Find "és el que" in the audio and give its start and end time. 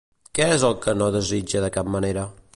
0.53-0.95